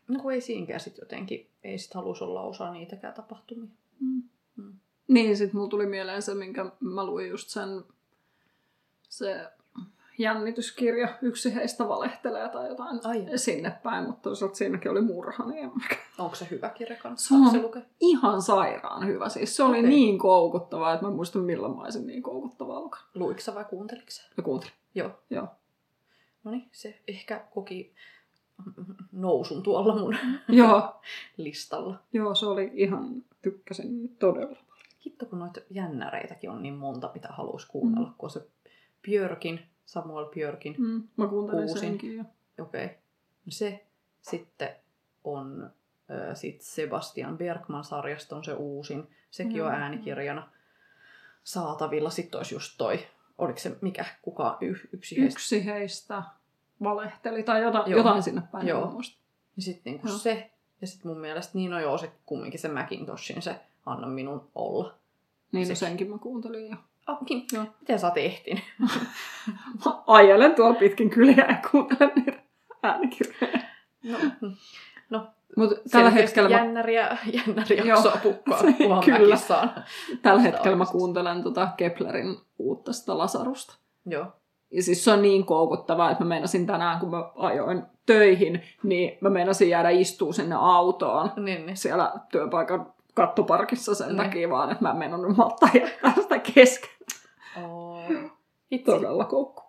[0.08, 3.70] No kun ei siinkään sit jotenkin, ei sit halusi olla osa niitäkään tapahtumia.
[4.00, 4.24] Mm.
[4.56, 4.74] Mm.
[5.08, 7.84] Niin, sit mulla tuli mieleen se, minkä mä luin just sen,
[9.10, 9.52] se
[10.18, 13.26] jännityskirja, yksi heistä valehtelee tai jotain Ai.
[13.36, 15.84] sinne päin, mutta toisaalta siinäkin oli murha, niin mä...
[16.18, 17.36] Onko se hyvä kirja kanssa?
[17.52, 17.84] Se on-?
[18.00, 19.30] Ihan sairaan hyvä.
[19.30, 19.90] Siis se oli Okei.
[19.90, 23.08] niin koukuttavaa, että mä en muista milloin mä olisin niin koukuttavaa lukenut.
[23.16, 24.24] Luiksa vai kuunteliksä?
[24.38, 24.74] Ja kuuntelin.
[24.96, 25.12] Joo.
[25.30, 25.48] Joo.
[26.44, 27.94] No niin, se ehkä koki
[29.12, 30.96] nousun tuolla mun Joo,
[31.38, 32.00] listalla.
[32.14, 34.58] joo, se oli ihan, tykkäsin todella.
[35.06, 38.48] Hitto, kun noita jännäreitäkin on niin monta, mitä haluaisi kuunnella, kun on se
[39.02, 41.80] Björkin, Samuel Björkin, Mm, mä kuuntelin Uusin.
[41.80, 42.18] senkin.
[42.18, 42.24] jo.
[42.64, 42.86] okei.
[42.86, 42.96] Okay.
[43.50, 43.86] Se
[44.22, 44.70] sitten
[45.24, 45.64] on
[46.12, 49.08] äh, sit Sebastian Bergman-sarjasta on se uusin.
[49.32, 49.70] Sekin on Joo.
[49.70, 50.50] äänikirjana
[51.44, 52.10] saatavilla.
[52.10, 55.34] Sitten olisi just toi, oliko se mikä, kuka y- yksi heistä.
[55.38, 56.24] Yksi heistä
[56.84, 57.98] valehteli tai jotain, Joo.
[57.98, 58.68] jotain sinne päin.
[58.68, 59.02] Joo.
[59.56, 60.18] Ja sitten niinku Joo.
[60.18, 64.48] se, ja sitten mun mielestä niin on joo, sit kumminkin se Macintoshin se Anna minun
[64.56, 64.94] olla.
[65.52, 66.76] Niin, no senkin mä kuuntelin jo.
[67.30, 67.46] Niin.
[67.54, 67.66] Joo.
[67.82, 68.64] Miten sä oot ehtinyt?
[69.86, 72.40] Mä ajelen tuolla pitkin kyliä ja kuuntelen niitä
[72.84, 73.58] äänikirjoja.
[74.04, 74.18] No,
[75.10, 79.36] no Mut tällä hetkellä, mä, jännäriä, jännäriä jaksoa pukkaa, kunhan Kyllä.
[79.36, 79.72] saan.
[80.22, 83.76] tällä hetkellä mä kuuntelen tota Keplerin uutta sitä Lasarusta.
[84.06, 84.26] Joo.
[84.72, 89.18] Ja siis se on niin koukuttavaa, että mä meinasin tänään, kun mä ajoin töihin, niin
[89.22, 91.78] mä meinasin jäädä istuu sinne autoon Niin, niin.
[91.78, 94.18] siellä työpaikan kattoparkissa sen Niin.
[94.18, 96.90] takia vaan, että mä en mennyt malttaa jättää sitä kesken.
[98.72, 99.64] Itse Todella koukku.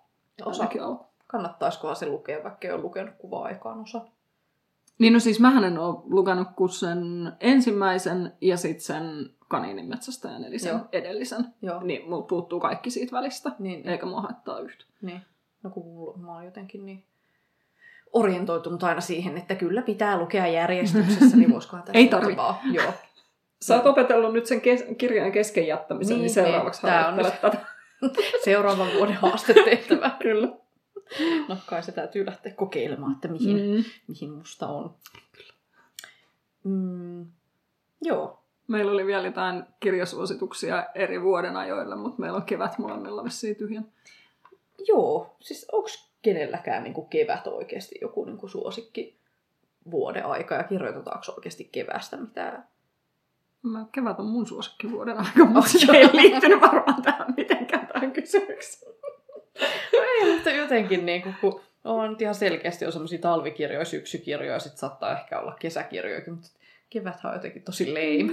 [0.44, 0.68] osa.
[1.26, 4.00] Kannattaisikohan se lukea, vaikka ei ole lukenut kuvaa aikaan osa.
[4.98, 10.44] Niin no siis mähän en ole lukenut kuin sen ensimmäisen ja sitten sen kaniinin metsästäjän,
[10.44, 10.80] eli sen Joo.
[10.92, 11.44] edellisen.
[11.62, 11.82] Joo.
[11.82, 14.84] Niin multa puuttuu kaikki siitä välistä, Niin, eikä mua haittaa yhtä.
[15.02, 15.20] niin.
[15.62, 17.04] No kun mulla- mä oon jotenkin niin
[18.12, 22.36] orientoitunut aina siihen, että kyllä pitää lukea järjestyksessä, niin voisikohan tässä Ei nyt tarvi.
[22.36, 22.92] Vaan, joo.
[23.62, 26.94] Sä oot opetellut nyt sen kes- kirjan kesken jättämisen, niin, Niin, niin seuraavaksi niin.
[26.94, 27.66] Harjoittelet tätä.
[28.44, 30.10] Seuraavan vuoden haastetehtävä.
[30.22, 30.48] Kyllä.
[31.48, 33.84] No kai se täytyy lähteä kokeilemaan, että mihin, mm.
[34.06, 34.94] Mihin musta on.
[36.64, 37.26] Mm,
[38.02, 38.42] joo.
[38.68, 43.92] Meillä oli vielä jotain kirjasuosituksia eri vuoden ajoilla, mutta meillä on kevät molemmilla vissiin tyhjän.
[44.88, 45.88] Joo, siis onko
[46.22, 49.18] kenelläkään niinku kevät oikeasti joku niinku suosikki
[49.90, 52.68] vuoden aika ja kirjoitetaanko oikeasti kevästä mitään?
[53.62, 57.34] Mä, kevät on mun suosikki vuoden aika, mutta se ei liittynyt varmaan tähän
[58.26, 58.92] kysymykseen.
[59.92, 65.18] No ei, mutta jotenkin niinku, kun on ihan selkeästi on semmoisia talvikirjoja, syksykirjoja, sit saattaa
[65.20, 66.48] ehkä olla kesäkirjoja, mutta
[66.90, 68.32] keväthän on jotenkin tosi lame.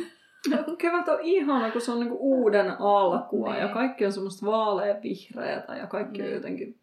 [0.78, 3.62] Kevät on ihana, kun se on niinku uuden alkua Niin.
[3.62, 6.36] ja kaikki on semmoista vaaleanvihreätä ja kaikki on Niin.
[6.36, 6.80] jotenkin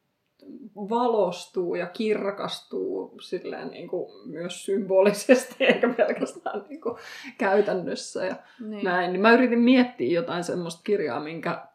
[0.76, 6.98] valostuu ja kirkastuu silleen niinku myös symbolisesti eikä pelkästään niinku
[7.38, 8.84] käytännössä ja Niin.
[8.84, 9.12] näin.
[9.12, 11.66] Niin mä yritin miettiä jotain semmoista kirjaa, minkä,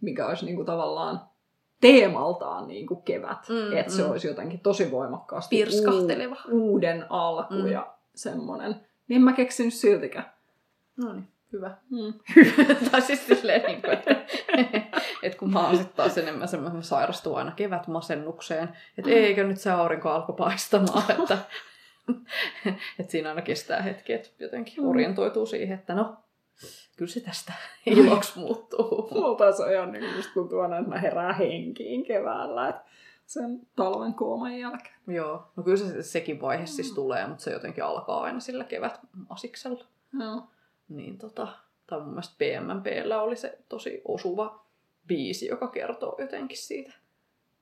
[0.00, 1.20] mikä olisi niinku tavallaan
[1.80, 3.48] teemaltaan niinku kevät.
[3.48, 4.10] Mm, että se mm.
[4.10, 6.36] olisi jotenkin tosi voimakkaasti Pirskahteleva.
[6.50, 7.66] uu- uuden alku Mm.
[7.66, 8.74] ja semmoinen.
[9.08, 10.32] Niin en mä keksinyt siltikään.
[11.04, 11.76] No niin, hyvä.
[11.90, 12.14] Mm.
[12.90, 14.10] tai siis silleen, niin kuin, että,
[15.22, 18.68] että kun mä oon sitten taas enemmän semmoinen, sairastun aina kevätmasennukseen,
[18.98, 19.16] että Mm.
[19.16, 21.38] eikö nyt se aurinko alkoi paistamaan, että,
[22.98, 24.90] että siinä aina kestää hetki, että jotenkin Mm.
[24.90, 26.16] orientoituu siihen, että no,
[26.96, 27.52] kyllä se tästä
[27.86, 29.08] iloksi muuttuu.
[29.10, 32.68] Mulla taas on niin musta tuntuu aina, että mä herään henkiin keväällä.
[32.68, 32.82] Että
[33.26, 34.94] sen talven kooman jälkeen.
[35.06, 39.84] Joo, no kyllä se, sekin vaihe siis tulee, mutta se jotenkin alkaa aina sillä kevätmasiksella.
[40.20, 40.42] Joo.
[40.88, 41.48] Niin tota,
[41.86, 44.66] tai mun mielestä PMMPllä oli se tosi osuva
[45.06, 46.92] biisi, joka kertoo jotenkin siitä,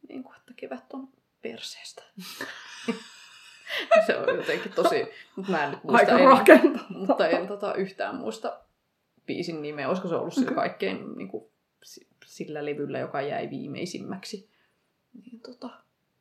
[0.08, 1.08] niin kuin, että kevät on
[1.42, 2.02] perseestä.
[4.06, 8.16] se on jotenkin tosi, mutta mä en nyt muista, Aika en, mutta en tota, yhtään
[8.16, 8.60] muista
[9.26, 9.88] biisin nimeä.
[9.88, 11.44] Olisiko se ollut sillä kaikkein niin kuin,
[11.82, 14.48] si- sillä levyllä, joka jäi viimeisimmäksi.
[15.24, 15.70] Niin, tota,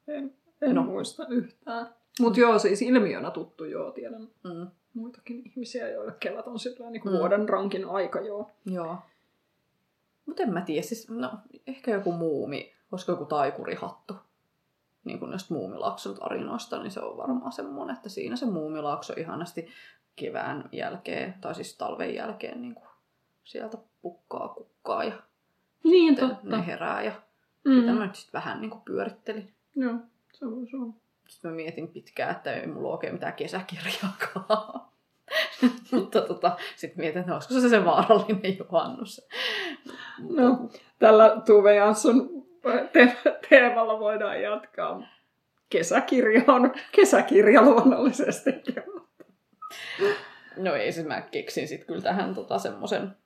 [0.07, 0.83] En, en No.
[0.83, 1.89] muista yhtään.
[2.19, 7.01] Mutta joo, siis ilmiönä tuttu joo, tiedän mm, muitakin ihmisiä, joille kevät on sillä niin
[7.05, 7.11] Mm.
[7.11, 8.51] vuoden rankin aika joo.
[8.65, 8.97] joo.
[10.25, 11.31] Mutta en mä tiedä, siis no,
[11.67, 14.15] ehkä joku muumi, olisiko joku taikurihattu.
[15.03, 19.67] Niin kuin näistä muumilaakson tarinoista, niin se on varmaan semmoinen, että siinä se muumilaakso ihanasti
[20.15, 22.87] kevään jälkeen, tai siis talven jälkeen niin kuin
[23.43, 25.13] sieltä pukkaa kukkaa ja
[25.83, 26.57] Niin, totta.
[26.57, 27.11] ne herää ja
[27.65, 27.79] Mm.
[27.79, 29.53] sitä mä nyt sitten vähän niin kuin pyörittelin.
[29.75, 29.93] Joo,
[30.33, 30.93] se voisi olla.
[31.27, 34.81] Sitten mä mietin pitkään, että ei mulla ole oikein mitään kesäkirjaakaan.
[35.91, 39.27] Mutta tota, sitten mietin, että olisiko se se vaarallinen juhannus.
[40.29, 42.29] No, tällä Tuve Jansson
[42.93, 43.17] te-
[43.49, 45.01] teemalla voidaan jatkaa.
[45.69, 48.83] Kesäkirja on kesäkirja luonnollisestikin.
[50.57, 53.17] No ei se, mä keksin sitten kyllä tähän tota semmoisen,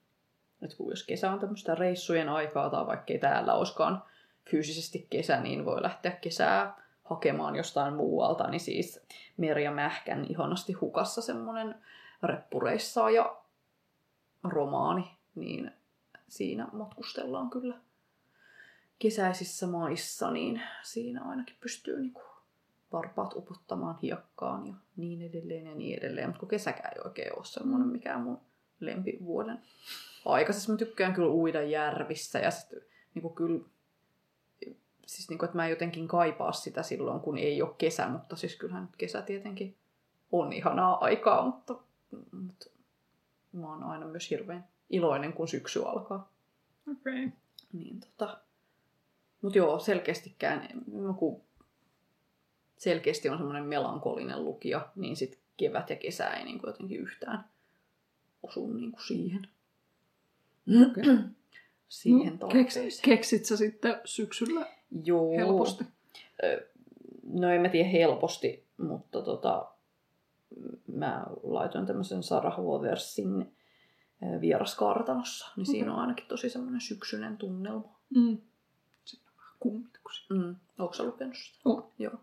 [0.62, 4.04] että kun jos kesä on tämmöistä reissujen aikaa tai vaikka ei täällä olisikaan
[4.50, 9.00] fyysisesti kesä, niin voi lähteä kesää hakemaan jostain muualta, niin siis
[9.38, 11.76] Merja Mähkän ihanasti hukassa semmoinen
[12.24, 13.38] reppureissaa ja
[14.44, 15.72] romaani, niin
[16.28, 17.76] siinä matkustellaan kyllä
[19.00, 22.22] kesäisissä maissa, niin siinä ainakin pystyy niinku
[22.94, 26.28] varpaat uputtamaan hiekkaan ja niin edelleen ja niin edelleen.
[26.28, 28.42] Mutta kun kesäkään ei oikein ole semmoinen mikään mun
[28.80, 29.62] lempivuoden
[30.26, 30.54] aika.
[30.54, 32.82] Siis mä tykkään kyllä uida järvissä ja sitten
[33.14, 33.60] niinku kyllä
[35.08, 38.56] siis niinku, että mä en jotenkin kaipaa sitä silloin, kun ei ole kesä, mutta siis
[38.56, 39.76] kyllähän nyt kesä tietenkin
[40.32, 41.76] on ihanaa aikaa, mutta,
[42.32, 42.66] mutta
[43.52, 46.32] mä oon aina myös hirveän iloinen, kun syksy alkaa.
[46.92, 47.26] Okei.
[47.26, 47.38] Okay.
[47.74, 48.38] Niin tota,
[49.42, 51.42] mutta joo, selkeästikään, no kun
[52.78, 57.46] selkeästi on semmoinen melankolinen lukija, niin sit kevät ja kesä ei niin kuin jotenkin yhtään
[58.44, 59.48] osu niin kuin siihen.
[60.90, 61.04] Okay.
[61.90, 62.92] siihen no, tarpeeseen.
[63.04, 64.68] keksit, sä sitten syksyllä
[65.04, 65.32] Joo.
[65.38, 65.84] helposti?
[67.24, 69.68] No en mä tiedä helposti, mutta tota,
[70.88, 73.42] mä laitoin tämmöisen Sarah Woversin
[74.24, 78.00] ö, vieraskartanossa, niin siinä on ainakin tosi semmoinen syksyinen tunnelma.
[78.16, 78.38] Mm.
[79.06, 80.28] Siinä on vähän kummituksia.
[80.30, 80.56] Mm.
[80.80, 81.60] Onko sä lukenut sitä?
[81.66, 81.88] On.
[82.00, 82.14] Joo.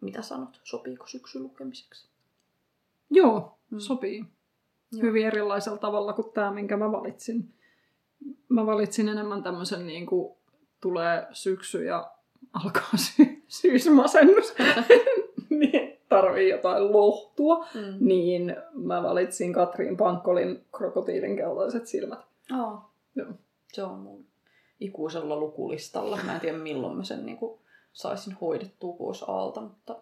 [0.00, 0.60] Mitä sanot?
[0.64, 2.08] Sopiiko syksy lukemiseksi?
[3.10, 3.78] Joo, Mm.
[3.78, 4.24] sopii.
[4.92, 5.02] Joo.
[5.02, 7.54] Hyvin erilaisella tavalla kuin tämä, minkä mä valitsin.
[8.48, 10.36] Mä valitsin enemmän tämmöisen niin kuin
[10.80, 12.10] tulee syksy ja
[12.52, 14.54] alkaa sy- syysmasennus.
[15.60, 17.66] niin tarvii jotain lohtua.
[17.74, 17.96] Mm.
[18.00, 22.18] Niin mä valitsin Katriin Pankkolin krokotiilin kellaiset silmät.
[22.52, 22.92] Aa.
[23.14, 23.28] Joo.
[23.72, 24.24] Se on mun
[24.80, 26.18] ikuisella lukulistalla.
[26.26, 27.58] Mä en tiedä milloin mä sen niinku
[27.92, 29.96] saisin hoidettua pois alta, mutta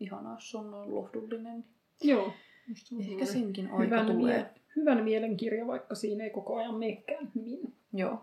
[0.00, 1.64] ihanaa, jos on noin lohdullinen.
[2.02, 2.32] Joo.
[2.92, 4.36] On Ehkä senkin aika hyvän, tulee.
[4.36, 7.74] mie- hyvän mielen kirja, vaikka siinä ei koko ajan meekään hyvin.
[7.92, 8.18] Joo.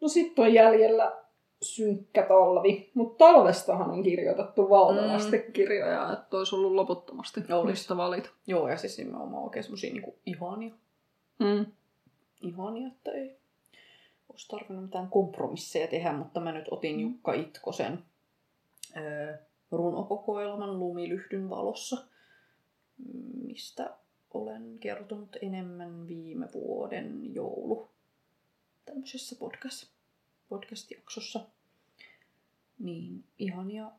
[0.00, 1.16] No sitten on jäljellä
[1.62, 5.52] synkkä talvi, mutta talvestahan on kirjoitettu valtavasti mm.
[5.52, 7.70] kirjoja, että olisi ollut loputtomasti Olis.
[7.72, 8.30] mistä valita.
[8.46, 10.74] Joo, ja siis nimenomaan oikein semmosia niinku ihania.
[11.38, 11.66] Mm.
[12.42, 13.36] Ihania, että ei
[14.28, 17.00] olisi tarvinnut mitään kompromisseja tehdä, mutta mä nyt otin Mm.
[17.02, 17.98] Jukka Itkosen
[18.96, 19.36] öö,
[19.70, 21.96] runokokoelman Lumilyhdyn valossa,
[23.42, 23.96] mistä
[24.34, 27.90] olen kertonut enemmän viime vuoden joulu
[28.84, 29.90] tämmöisessä podcast,
[30.48, 31.40] podcast-jaksossa.
[32.78, 33.90] Niin ihania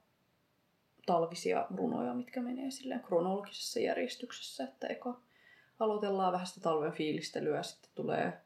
[1.06, 5.22] talvisia runoja, mitkä menee silleen kronologisessa järjestyksessä, että eka
[5.80, 8.42] aloitellaan vähän sitä talven fiilistelyä, sitten tulee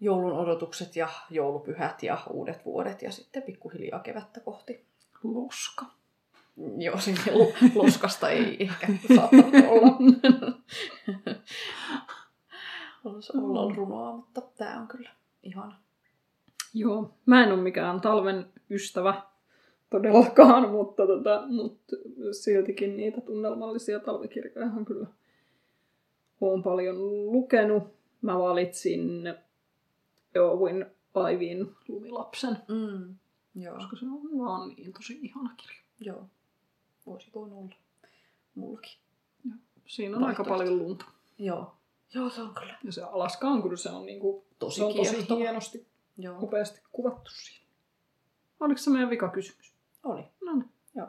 [0.00, 4.86] joulun odotukset ja joulupyhät ja uudet vuodet ja sitten pikkuhiljaa kevättä kohti.
[5.24, 5.99] Loska.
[6.78, 9.98] Joo, sinne lo- loskasta ei ehkä saattanut olla.
[13.04, 15.10] Olisi olla runoa, mutta tämä on kyllä
[15.42, 15.76] ihana.
[16.74, 19.22] Joo, mä en ole mikään talven ystävä
[19.90, 21.96] todellakaan, mutta, tota, mutta
[22.32, 25.06] siltikin niitä tunnelmallisia talvikirjojahan kyllä
[26.40, 27.82] olen paljon lukenut.
[28.22, 29.34] Mä valitsin
[30.38, 33.14] Owen Aivin Lumilapsen, Mm.
[33.54, 35.76] Joo, koska se on vaan niin tosi ihana kirja.
[36.00, 36.26] joo.
[37.06, 37.74] Voisi voinut olla
[38.54, 38.98] mullakin.
[39.86, 41.04] Siinä on aika paljon lunta.
[41.38, 41.76] Joo.
[42.14, 44.94] Joo, se on kyllä Ja se Alaska on kyllä se on, niinku, tosi se on
[44.94, 45.86] tosi hienosti,
[46.18, 47.66] Joo, upeasti kuvattu siinä.
[48.60, 49.74] Oliko se meidän vikakysymys?
[50.04, 50.24] oli.
[50.44, 50.70] No niin.
[50.94, 51.08] Joo.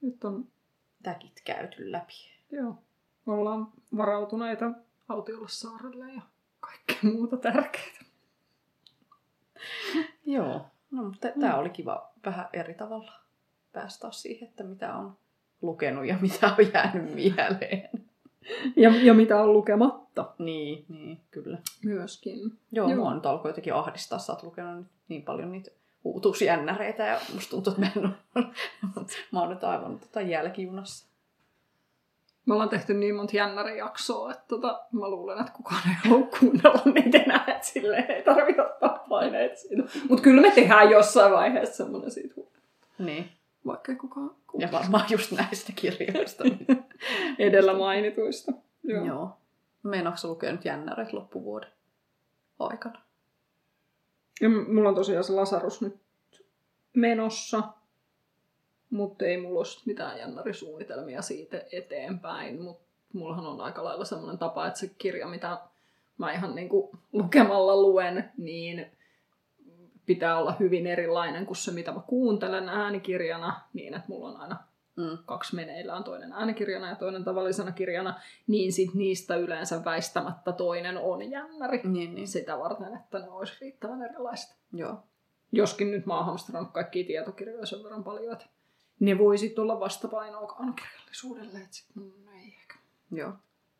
[0.00, 0.48] Nyt on
[1.02, 2.14] Täkit käyty läpi.
[2.50, 2.74] Joo.
[3.26, 4.70] Ollaan varautuneita
[5.08, 6.22] autiolle saarelle ja
[6.60, 8.04] kaikkea muuta tärkeää.
[10.26, 11.40] Joo, no, mutta Mm.
[11.40, 13.19] tämä oli kiva vähän eri tavalla
[13.72, 15.16] päästä siihen, että mitä on
[15.62, 17.88] lukenut ja mitä on jäänyt mieleen.
[18.76, 21.58] Ja, ja mitä on lukematta Niin, niin, kyllä.
[21.84, 22.58] myöskin.
[22.72, 22.96] Joo, Joo.
[22.96, 24.18] Mua nyt alkoi jotenkin ahdistaa.
[24.18, 25.70] Sä oot lukenut niin paljon niitä
[26.04, 28.44] uutuusjännäreitä ja musta tuntuu, että mä en ole...
[29.32, 31.10] mä oon nyt aivan tota jälkijunassa.
[32.46, 36.82] Me ollaan tehty niin monta jännärijaksoa, että tota, mä luulen, että kukaan ei halua kuunnella
[36.94, 39.82] niitä enää, että silleen ei tarvitse ottaa paineet siitä.
[40.08, 42.34] Mutta kyllä me tehdään jossain vaiheessa semmoinen siitä,
[42.98, 43.30] Niin.
[43.66, 46.44] Vaikka kukaan Ja kuule varmaan just näistä kirjoista.
[47.38, 48.52] edellä mainituista.
[48.82, 49.04] Joo.
[49.04, 49.36] Joo.
[49.82, 51.70] Meinaatko nyt jännäreitä loppuvuoden
[52.58, 53.00] aikana?
[54.40, 55.96] Ja mulla on tosiaan se Lasarus nyt
[56.94, 57.62] menossa.
[58.90, 62.62] Mutta ei mulla ole mitään jännärisuunnitelmia siitä eteenpäin.
[62.62, 65.58] Mutta mullahan on aika lailla semmoinen tapa, että se kirja, mitä
[66.18, 68.86] mä ihan niinku lukemalla luen, niin
[70.14, 74.56] pitää olla hyvin erilainen kuin se, mitä mä kuuntelen äänikirjana, niin että mulla on aina
[74.96, 75.18] Mm.
[75.26, 81.30] kaksi meneillään, toinen äänikirjana ja toinen tavallisena kirjana, niin sit niistä yleensä väistämättä toinen on
[81.30, 81.80] jännäri.
[81.84, 82.28] Niin, niin.
[82.28, 84.56] Sitä varten, että ne olisi riittävän erilaiset.
[84.72, 85.02] Joo.
[85.52, 88.46] Joskin nyt mä oon hamstrannut kaikkia tietokirjoja sen verran paljon, että
[89.00, 92.74] ne voisi olla vastapainoa kaunokirjallisuudelle, että sit mun ei ehkä
[93.10, 93.32] Joo.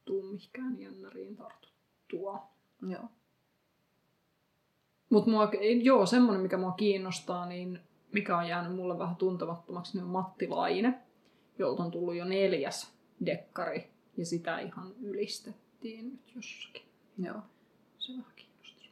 [0.05, 2.43] tuu mihinkään jännäriin tartuttua.
[2.83, 3.05] Joo.
[5.11, 5.31] Mutta
[5.83, 7.81] joo, semmoinen, mikä mua kiinnostaa, niin
[8.12, 10.94] mikä on jäänyt mulle vähän tuntemattomaksi, niin on Matti Laine,
[11.59, 12.92] jolta on tullut jo neljäs
[13.27, 16.83] dekkari, ja sitä ihan ylistettiin nyt jossakin.
[17.18, 17.40] Joo.
[17.99, 18.87] Se vähän kiinnostaa.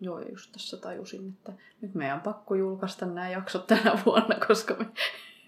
[0.00, 4.36] Joo, ja just tässä tajusin, että nyt meidän on pakko julkaista nämä jaksot tänä vuonna,
[4.46, 4.86] koska me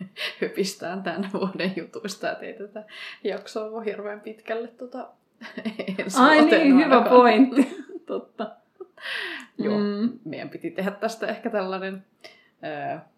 [0.40, 2.84] höpistään tämän vuoden jutuista, että ei tätä
[3.24, 5.08] jaksoa voi hirveän pitkälle tota,
[5.98, 7.84] ensi Ai niin, hyvä pointti.
[8.06, 8.53] Totta.
[9.64, 9.78] Joo.
[9.78, 10.18] Mm.
[10.24, 12.04] Meidän piti tehdä tästä ehkä tällainen
[12.62, 13.08] ää,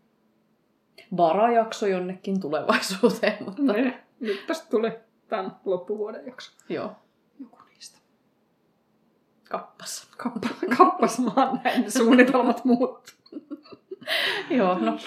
[1.16, 4.92] varajakso jonnekin tulevaisuuteen, mutta Ne, nyt tästä tuli
[5.28, 6.52] tämän loppuvuoden jakso.
[6.68, 6.92] joo,
[7.40, 7.98] Joku niistä.
[9.48, 10.08] kappas.
[10.16, 13.16] Kappa, kappas vaan näin suunnitelmat muuttuu.
[14.50, 14.98] Joo, no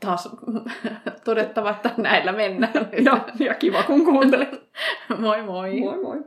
[0.00, 0.28] taas
[1.24, 2.88] todettava, että näillä mennään.
[3.04, 4.48] Ja, ja kiva kun kuuntelit.
[5.18, 5.80] moi moi!
[5.80, 6.24] Moi moi.